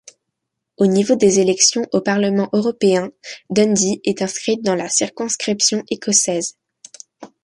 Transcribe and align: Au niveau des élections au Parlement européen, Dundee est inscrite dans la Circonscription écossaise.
Au 0.77 0.87
niveau 0.87 1.13
des 1.13 1.39
élections 1.41 1.85
au 1.93 2.01
Parlement 2.01 2.49
européen, 2.53 3.11
Dundee 3.51 4.01
est 4.03 4.23
inscrite 4.23 4.63
dans 4.63 4.73
la 4.73 4.89
Circonscription 4.89 5.83
écossaise. 5.91 6.57